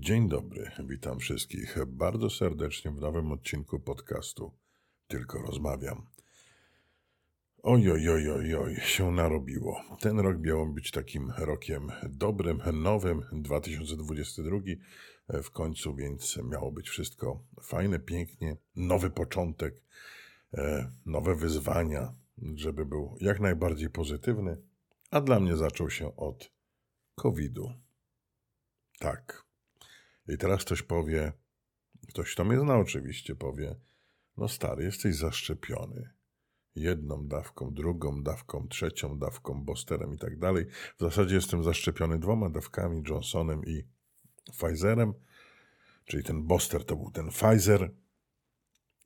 [0.00, 4.52] Dzień dobry, witam wszystkich bardzo serdecznie w nowym odcinku podcastu
[5.08, 6.06] Tylko rozmawiam.
[7.62, 9.84] Oj, oj, oj, oj, oj, się narobiło.
[10.00, 14.58] Ten rok miał być takim rokiem dobrym, nowym, 2022
[15.42, 19.74] w końcu, więc miało być wszystko fajne, pięknie, nowy początek,
[20.54, 22.14] e, nowe wyzwania,
[22.54, 24.56] żeby był jak najbardziej pozytywny,
[25.10, 26.52] a dla mnie zaczął się od
[27.14, 27.72] COVID-u.
[28.98, 29.49] Tak.
[30.30, 31.32] I teraz ktoś powie,
[32.08, 33.76] ktoś to mnie zna oczywiście, powie,
[34.36, 36.10] no stary, jesteś zaszczepiony
[36.74, 40.66] jedną dawką, drugą dawką, trzecią dawką, boosterem i tak dalej.
[40.98, 43.84] W zasadzie jestem zaszczepiony dwoma dawkami, Johnsonem i
[44.52, 45.14] Pfizerem,
[46.04, 47.94] czyli ten booster to był ten Pfizer.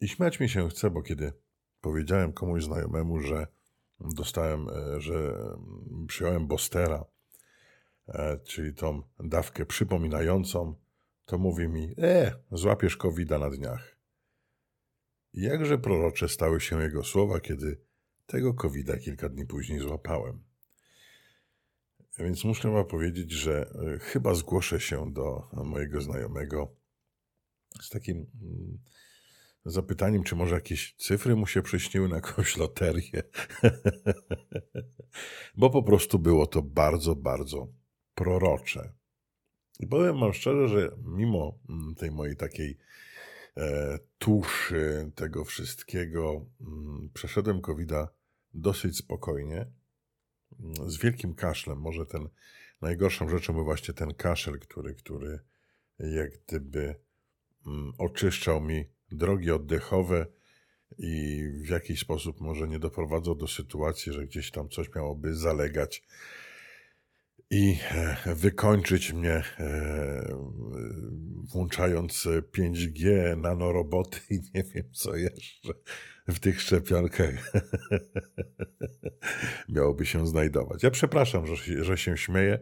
[0.00, 1.32] I śmiać mi się chce, bo kiedy
[1.80, 3.46] powiedziałem komuś znajomemu, że
[4.00, 5.34] dostałem, e, że
[6.08, 7.04] przyjąłem boostera,
[8.08, 10.83] e, czyli tą dawkę przypominającą,
[11.24, 13.96] to mówi mi, e, złapiesz covid na dniach.
[15.32, 17.80] Jakże prorocze stały się jego słowa, kiedy
[18.26, 20.44] tego covid kilka dni później złapałem.
[22.18, 26.76] Więc muszę wam powiedzieć, że e, chyba zgłoszę się do mojego znajomego
[27.82, 28.78] z takim mm,
[29.64, 33.22] zapytaniem, czy może jakieś cyfry mu się przyśniły na jakąś loterię.
[35.56, 37.68] Bo po prostu było to bardzo, bardzo
[38.14, 38.92] prorocze.
[39.80, 42.78] I powiem wam szczerze, że mimo mm, tej mojej takiej
[43.56, 47.90] e, tuszy, tego wszystkiego, mm, przeszedłem covid
[48.54, 49.66] dosyć spokojnie,
[50.60, 51.78] mm, z wielkim kaszlem.
[51.78, 52.28] Może ten
[52.80, 55.38] najgorszą rzeczą był właśnie ten kaszel, który, który
[55.98, 56.94] jak gdyby
[57.66, 60.26] mm, oczyszczał mi drogi oddechowe
[60.98, 66.02] i w jakiś sposób może nie doprowadzał do sytuacji, że gdzieś tam coś miałoby zalegać
[67.54, 67.78] i
[68.26, 70.38] e, wykończyć mnie, e,
[71.52, 75.72] włączając 5G, nanoroboty i nie wiem co jeszcze
[76.28, 77.52] w tych szczepionkach
[79.74, 80.82] miałoby się znajdować.
[80.82, 82.58] Ja przepraszam, że, że się śmieję.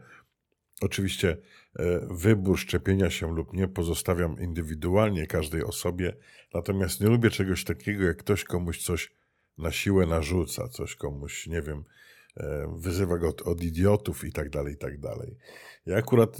[0.80, 1.36] Oczywiście
[1.78, 6.16] e, wybór szczepienia się lub nie pozostawiam indywidualnie każdej osobie,
[6.54, 9.12] natomiast nie lubię czegoś takiego, jak ktoś komuś coś
[9.58, 11.84] na siłę narzuca, coś komuś, nie wiem,
[12.76, 15.36] wyzywa go od, idiotów i tak dalej, i tak dalej.
[15.86, 16.38] Ja akurat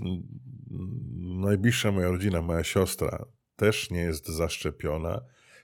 [1.20, 3.26] najbliższa moja rodzina, moja siostra
[3.56, 5.20] też nie jest zaszczepiona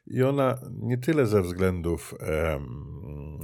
[0.06, 2.14] i ona nie tyle ze względów,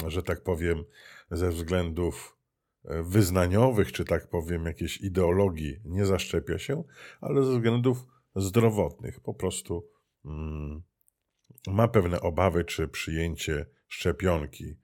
[0.06, 0.84] że tak powiem,
[1.30, 2.36] ze względów
[2.84, 6.84] e, wyznaniowych, czy tak powiem, jakiejś ideologii nie zaszczepia się,
[7.20, 8.04] ale ze względów
[8.36, 9.20] zdrowotnych.
[9.20, 9.88] Po prostu
[10.24, 10.82] mm,
[11.66, 14.83] ma pewne obawy, czy przyjęcie szczepionki E,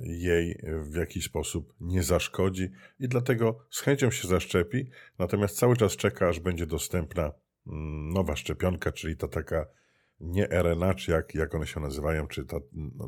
[0.00, 5.96] jej w jakiś sposób nie zaszkodzi i dlatego z chęcią się zaszczepi, natomiast cały czas
[5.96, 7.32] czeka, aż będzie dostępna
[7.66, 9.66] mm, nowa szczepionka, czyli ta taka
[10.20, 12.56] nie RNA, czy jak, jak one się nazywają, czy ta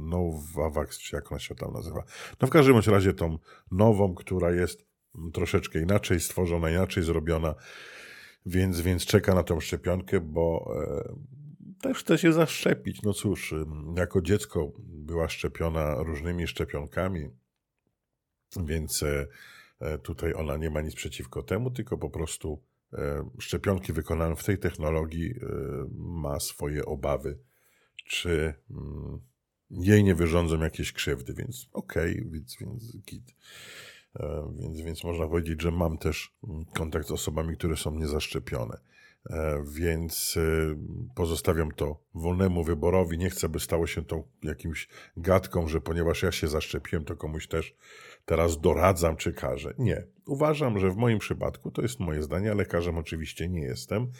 [0.00, 2.04] Novavax, czy jak ona się tam nazywa.
[2.40, 3.38] No w każdym razie tą
[3.70, 4.86] nową, która jest
[5.32, 7.54] troszeczkę inaczej stworzona, inaczej zrobiona,
[8.46, 11.37] więc, więc czeka na tą szczepionkę, bo e,
[11.80, 13.02] też chce się zaszczepić.
[13.02, 13.54] No cóż,
[13.96, 17.30] jako dziecko była szczepiona różnymi szczepionkami,
[18.56, 19.26] więc e,
[19.80, 22.62] e, tutaj ona nie ma nic przeciwko temu, tylko po prostu
[22.92, 25.34] e, szczepionki wykonane w tej technologii
[25.90, 27.38] ma swoje obawy,
[28.04, 29.20] czy mm,
[29.70, 33.34] jej nie wyrządzą jakieś krzywdy, więc okej, okay, więc, więc git.
[34.58, 38.78] Więc, więc można powiedzieć, że mam też mm, kontakt z osobami, które są niezaszczepione.
[39.30, 40.76] E, więc e,
[41.14, 43.18] pozostawiam to wolnemu wyborowi.
[43.18, 47.48] Nie chcę, by stało się to jakimś gadką, że ponieważ ja się zaszczepiłem, to komuś
[47.48, 47.74] też
[48.24, 49.74] teraz doradzam czy każę.
[49.78, 50.06] Nie.
[50.26, 54.10] Uważam, że w moim przypadku, to jest moje zdanie, lekarzem oczywiście nie jestem,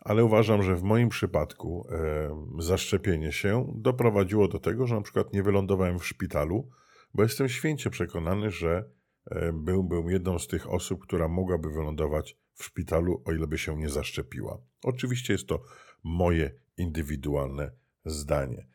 [0.00, 5.32] ale uważam, że w moim przypadku e, zaszczepienie się doprowadziło do tego, że na przykład
[5.32, 6.70] nie wylądowałem w szpitalu,
[7.14, 8.84] bo jestem święcie przekonany, że
[9.26, 13.76] e, byłbym jedną z tych osób, która mogłaby wylądować w szpitalu, o ile by się
[13.76, 14.58] nie zaszczepiła.
[14.82, 15.62] Oczywiście jest to
[16.02, 17.70] moje indywidualne
[18.04, 18.66] zdanie.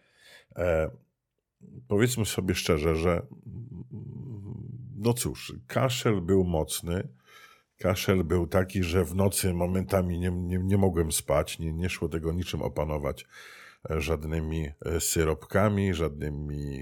[0.56, 0.91] E,
[1.88, 3.27] powiedzmy sobie szczerze, że
[4.95, 7.07] no cóż, kaszel był mocny.
[7.77, 12.09] Kaszel był taki, że w nocy momentami nie, nie, nie mogłem spać, nie, nie szło
[12.09, 13.25] tego niczym opanować
[13.89, 16.79] e, żadnymi e, syropkami, żadnymi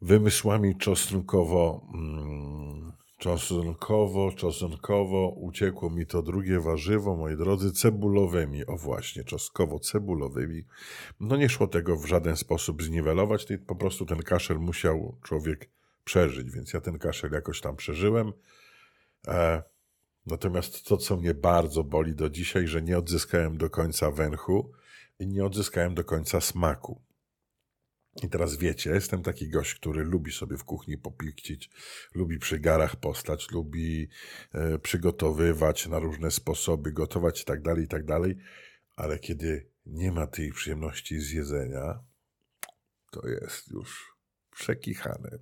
[0.00, 8.66] wymysłami czosnkowo mm, Czosnkowo, czosnkowo uciekło mi to drugie warzywo, moi drodzy, cebulowymi.
[8.66, 10.62] O właśnie, czosnkowo-cebulowymi.
[11.20, 15.70] No nie szło tego w żaden sposób zniwelować, po prostu ten kaszel musiał człowiek
[16.04, 18.32] przeżyć, więc ja ten kaszel jakoś tam przeżyłem.
[19.28, 19.62] E,
[20.30, 24.72] Natomiast to, co mnie bardzo boli do dzisiaj, że nie odzyskałem do końca węchu
[25.18, 27.00] i nie odzyskałem do końca smaku.
[28.22, 31.70] I teraz wiecie, jestem taki gość, który lubi sobie w kuchni popikcić,
[32.14, 34.08] lubi przy garach postać, lubi
[34.52, 38.36] e, przygotowywać na różne sposoby, gotować i tak dalej, i tak dalej,
[38.96, 42.00] ale kiedy nie ma tej przyjemności z jedzenia,
[43.10, 44.16] to jest już
[44.50, 45.38] przekichane.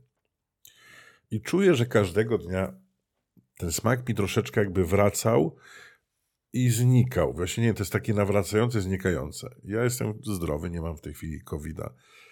[1.30, 2.80] I czuję, że każdego dnia
[3.56, 5.56] ten smak mi troszeczkę jakby wracał
[6.52, 7.34] i znikał.
[7.34, 9.54] Właśnie nie, to jest takie nawracające, znikające.
[9.64, 11.84] Ja jestem zdrowy, nie mam w tej chwili COVID-a.
[11.86, 12.25] E,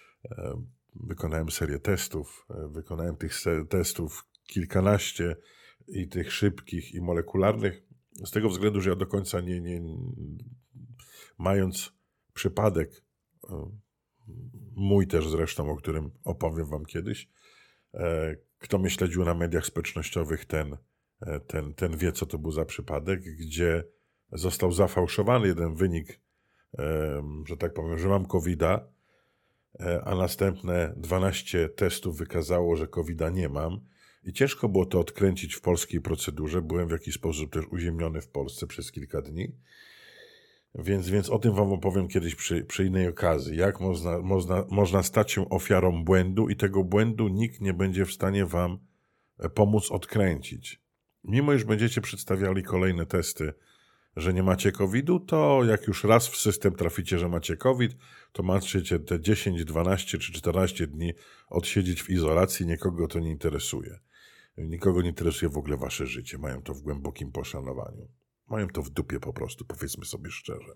[0.94, 3.32] wykonałem serię testów, e, wykonałem tych
[3.69, 5.37] testów kilkanaście
[5.88, 7.82] i tych szybkich i molekularnych.
[8.25, 9.82] Z tego względu, że ja do końca nie, nie
[11.38, 11.93] mając
[12.35, 13.05] przypadek,
[13.50, 13.71] e,
[14.76, 17.29] mój też zresztą, o którym opowiem wam kiedyś,
[18.59, 20.76] kto mnie śledził na mediach społecznościowych, ten,
[21.47, 23.85] ten, ten wie, co to był za przypadek, gdzie
[24.32, 26.21] został zafałszowany jeden wynik,
[27.44, 28.94] że tak powiem, że mam COVID-a, E,
[30.05, 33.81] a następne 12 testów wykazało, że covid nie mam.
[34.25, 36.62] I ciężko było to odkręcić w polskiej procedurze.
[36.62, 39.53] Byłem w jakiś sposób też uziemiony w Polsce przez kilka dni.
[40.75, 43.56] Więc, więc o tym Wam opowiem kiedyś przy, przy innej okazji.
[43.56, 48.12] Jak można, można, można stać się ofiarą błędu i tego błędu nikt nie będzie w
[48.12, 48.79] stanie Wam
[49.38, 50.81] e, pomóc odkręcić.
[51.25, 53.53] Mimo iż będziecie przedstawiali kolejne testy
[54.16, 57.96] że nie macie COVID-u, to jak już raz w system traficie, że macie COVID,
[58.32, 61.12] to macie te 10, 12 czy 14 dni
[61.49, 63.99] odsiedzieć w izolacji, nikogo to nie interesuje.
[64.58, 66.38] Nikogo nie interesuje w ogóle wasze życie.
[66.38, 68.08] Mają to w głębokim poszanowaniu.
[68.49, 70.72] Mają to w dupie po prostu, powiedzmy sobie szczerze.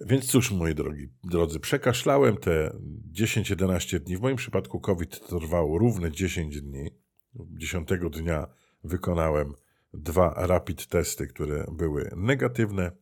[0.00, 2.76] Więc cóż, moi drogi, drodzy, przekaszlałem te
[3.12, 4.16] 10-11 dni.
[4.16, 6.90] W moim przypadku COVID trwało równe 10 dni.
[7.34, 8.46] 10 dnia
[8.84, 9.54] wykonałem
[9.96, 12.92] dwa rapid testy, które były negatywne.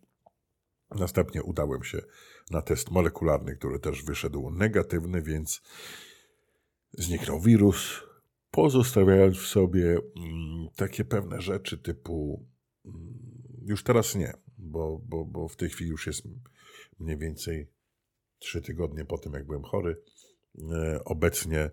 [0.90, 2.02] Następnie udałem się
[2.50, 5.62] na test molekularny, który też wyszedł negatywny, więc
[6.92, 8.02] zniknął wirus,
[8.50, 12.46] pozostawiając w sobie mm, takie pewne rzeczy typu
[12.84, 13.14] mm,
[13.64, 16.22] już teraz nie, bo, bo, bo w tej chwili już jest
[16.98, 17.68] mniej więcej
[18.38, 20.02] trzy tygodnie po tym, jak byłem chory.
[20.72, 21.70] E, obecnie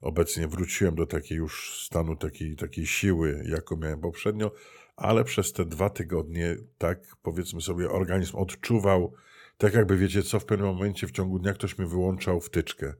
[0.00, 4.52] Obecnie wróciłem do takiej już stanu takiej, takiej siły, jaką miałem poprzednio,
[4.96, 9.12] ale przez te dwa tygodnie, tak powiedzmy sobie, organizm odczuwał,
[9.58, 12.94] tak jakby wiecie co, w pewnym momencie w ciągu dnia ktoś mi wyłączał wtyczkę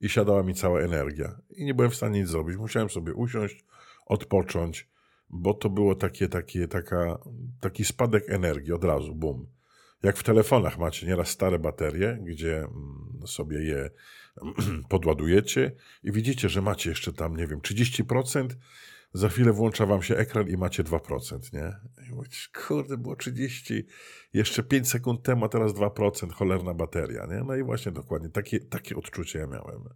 [0.00, 1.40] i siadała mi cała energia.
[1.50, 2.56] I nie byłem w stanie nic zrobić.
[2.56, 3.64] Musiałem sobie usiąść,
[4.06, 4.88] odpocząć,
[5.30, 7.18] bo to było takie, takie, taka,
[7.60, 9.46] taki spadek energii od razu, bum.
[10.02, 13.90] Jak w telefonach macie nieraz stare baterie, gdzie mm, sobie je
[14.88, 15.72] podładujecie
[16.02, 18.48] i widzicie, że macie jeszcze tam, nie wiem, 30%,
[19.12, 21.76] za chwilę włącza wam się ekran i macie 2%, nie?
[22.08, 23.86] I mówicie, kurde, było 30,
[24.32, 27.44] jeszcze 5 sekund temu, a teraz 2%, cholerna bateria, nie?
[27.46, 29.88] No i właśnie dokładnie takie, takie odczucie ja miałem.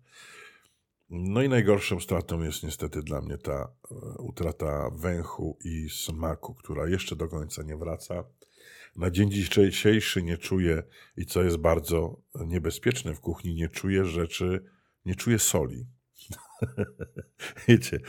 [1.11, 6.89] No i najgorszą stratą jest niestety dla mnie ta e, utrata węchu i smaku, która
[6.89, 8.25] jeszcze do końca nie wraca
[8.97, 10.83] na dzień dzisiejszy nie czuję,
[11.17, 14.65] i co jest bardzo niebezpieczne w kuchni, nie czuję rzeczy,
[15.05, 15.87] nie czuję soli.
[17.69, 18.01] Wiecie,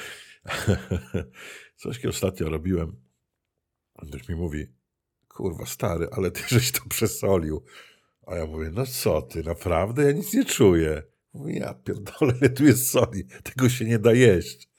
[1.76, 2.96] coś ostatnio robiłem.
[4.08, 4.68] Ktoś mi mówi,
[5.28, 7.63] kurwa stary, ale ty żeś to przesolił.
[8.28, 10.04] A ja mówię, no co ty, naprawdę?
[10.04, 11.04] Ja nic nie czuję.
[11.34, 14.70] Mówię, ja pierdolę, ile tu jest soli, tego się nie da jeść.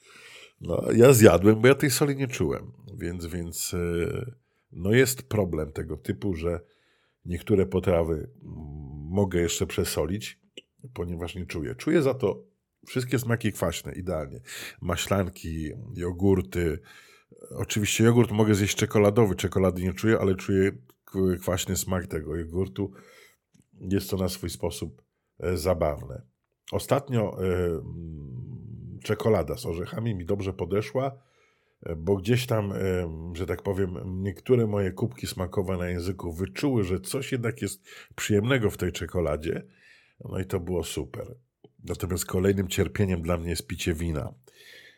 [0.61, 4.35] No, ja zjadłem, bo ja tej soli nie czułem, więc, więc yy,
[4.75, 6.59] no jest problem tego typu, że
[7.25, 8.29] niektóre potrawy
[9.09, 10.39] mogę jeszcze przesolić,
[10.93, 11.75] ponieważ nie czuję.
[11.75, 12.43] Czuję za to
[12.87, 14.39] wszystkie smaki kwaśne, idealnie.
[14.81, 16.79] Maślanki, jogurty.
[17.51, 20.71] Oczywiście jogurt mogę zjeść czekoladowy, czekolady nie czuję, ale czuję
[21.41, 22.91] kwaśny smak tego jogurtu.
[23.73, 25.01] Jest to na swój sposób
[25.39, 26.21] e, zabawne.
[26.71, 27.81] Ostatnio e,
[29.03, 31.17] czekolada z orzechami mi dobrze podeszła
[31.97, 32.73] bo gdzieś tam,
[33.33, 37.83] że tak powiem, niektóre moje kubki smakowe na języku wyczuły, że coś jednak jest
[38.15, 39.65] przyjemnego w tej czekoladzie.
[40.19, 41.35] No i to było super.
[41.83, 44.33] Natomiast kolejnym cierpieniem dla mnie jest picie wina.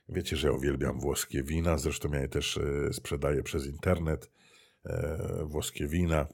[0.10, 4.32] Wiecie, że ja uwielbiam włoskie wina, zresztą ja je też e, sprzedaję przez internet.
[4.86, 6.28] E, włoskie wina,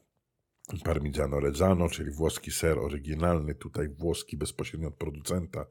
[0.83, 5.65] Parmigiano Reggiano, czyli włoski ser oryginalny, tutaj włoski bezpośrednio od producenta.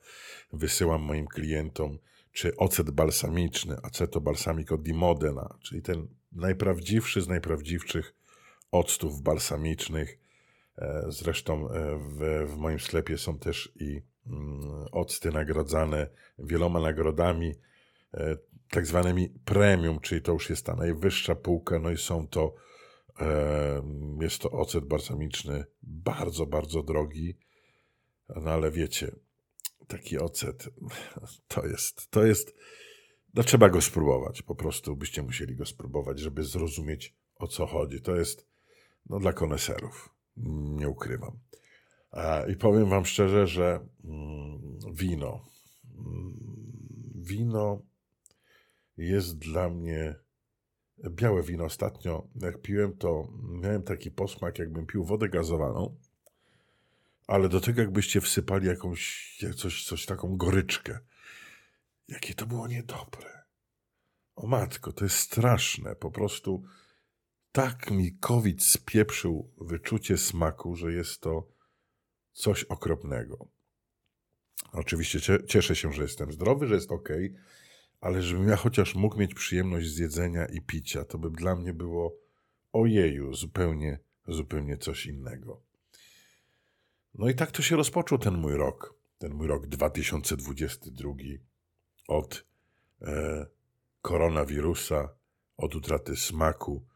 [0.53, 1.99] Wysyłam moim klientom
[2.33, 8.15] czy ocet balsamiczny, acetobalsamico di Modena, czyli ten najprawdziwszy z najprawdziwszych
[8.71, 10.19] octów balsamicznych.
[10.79, 16.09] E, zresztą e, w, w moim sklepie są też i mm, octy nagrodzane
[16.39, 17.55] wieloma nagrodami.
[18.15, 18.37] e,
[18.71, 22.55] tak zwanymi premium, czyli to już jest ta najwyższa półka, no i są to,
[24.21, 27.37] jest to ocet balsamiczny bardzo, bardzo drogi,
[28.29, 29.13] no ale wiecie,
[29.89, 30.69] taki ocet
[31.49, 32.55] to jest, to jest,
[33.35, 38.01] no trzeba go spróbować, po prostu byście musieli go spróbować, żeby zrozumieć o co chodzi.
[38.01, 38.47] To jest,
[39.07, 40.15] no dla koneserów,
[40.77, 41.39] nie ukrywam.
[42.49, 45.45] I powiem wam szczerze, że mm, wino,
[45.99, 46.37] mm,
[47.15, 47.83] wino
[48.97, 50.15] jest dla mnie
[51.11, 51.65] białe wino.
[51.65, 55.97] Ostatnio, jak piłem, to miałem taki posmak, jakbym pił wodę gazowaną,
[57.27, 60.99] ale do tego jakbyście wsypali jakąś, coś, coś taką goryczkę.
[62.09, 63.43] Jakie to było niedobre.
[64.37, 65.97] O matko, to jest straszne.
[65.97, 66.65] Po prostu
[67.53, 71.49] tak mi COVID spieprzył wyczucie smaku, że jest to
[72.33, 73.49] coś okropnego.
[74.73, 77.09] Oczywiście cieszę się, że jestem zdrowy, że jest ok,
[78.01, 81.75] ale żebym ja chociaż mógł mieć przyjemność z jedzenia i picia, to by dla mnie
[81.75, 82.17] było
[82.73, 83.99] ojeju, zupełnie,
[84.29, 85.63] zupełnie coś innego.
[87.15, 91.13] No i tak to się rozpoczął ten mój rok, ten mój rok 2022
[92.09, 92.45] od
[93.03, 93.47] e,
[94.03, 95.09] koronawirusa,
[95.57, 96.87] od utraty smaku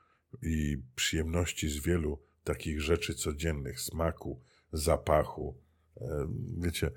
[0.42, 4.42] i przyjemności z wielu takich rzeczy codziennych, smaku,
[4.72, 5.60] zapachu.
[6.00, 6.90] E, wiecie,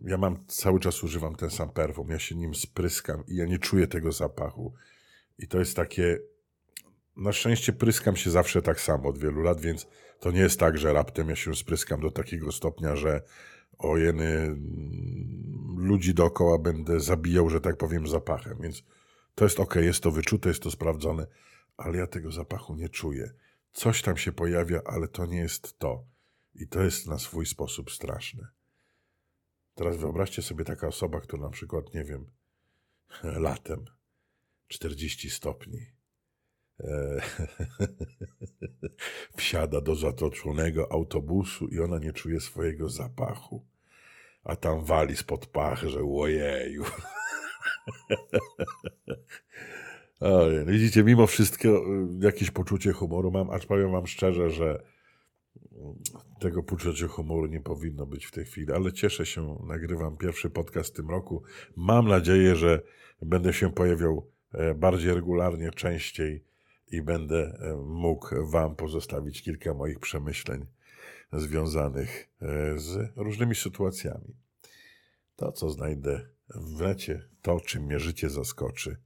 [0.00, 3.58] ja mam cały czas używam ten sam perfum, ja się nim spryskam i ja nie
[3.58, 4.74] czuję tego zapachu.
[5.38, 6.18] I to jest takie.
[7.16, 9.86] Na szczęście pryskam się zawsze tak samo od wielu lat, więc
[10.20, 13.22] to nie jest tak, że raptem ja się spryskam do takiego stopnia, że
[13.78, 14.56] ojeny mm,
[15.76, 18.58] ludzi dookoła będę zabijał, że tak powiem, zapachem.
[18.60, 18.82] Więc
[19.34, 21.26] to jest ok, jest to wyczute, jest to sprawdzone,
[21.76, 23.32] ale ja tego zapachu nie czuję.
[23.72, 26.04] Coś tam się pojawia, ale to nie jest to.
[26.54, 28.48] I to jest na swój sposób straszne.
[29.74, 32.30] Teraz wyobraźcie sobie taka osoba, która na przykład, nie wiem,
[33.46, 33.84] latem
[34.68, 35.95] 40 stopni
[36.80, 37.20] e,
[39.36, 43.64] wsiada do zatoczonego autobusu i ona nie czuje swojego zapachu,
[44.44, 46.84] a tam wali spod pachy, że łojeju.
[50.20, 51.82] Ojej, widzicie, mimo wszystko y,
[52.20, 54.82] jakieś poczucie humoru mam, acz powiem wam szczerze, że
[56.40, 60.90] tego poczucia humoru nie powinno być w tej chwili, ale cieszę się, nagrywam pierwszy podcast
[60.90, 61.42] w tym roku.
[61.76, 62.82] Mam nadzieję, że
[63.22, 66.44] będę się pojawiał e, bardziej regularnie, częściej
[66.86, 70.66] i będę e, mógł Wam pozostawić kilka moich przemyśleń
[71.32, 74.36] związanych e, z różnymi sytuacjami.
[75.36, 78.96] To, co znajdę w necie, to, czym mnie życie zaskoczy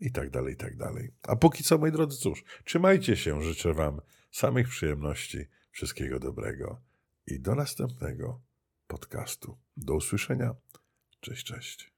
[0.00, 1.12] i tak dalej, i tak dalej.
[1.22, 5.46] A póki co, moi drodzy, cóż, trzymajcie się, życzę Wam samych przyjemności
[5.78, 6.80] Wszystkiego dobrego
[7.26, 8.40] i do następnego
[8.86, 9.58] podcastu.
[9.76, 10.54] Do usłyszenia.
[11.20, 11.97] Cześć, cześć.